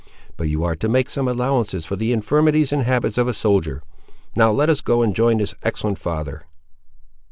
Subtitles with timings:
[0.35, 3.83] But you are to make some allowances for the infirmities and habits of a soldier.
[4.35, 6.47] Now let us go and join this excellent father."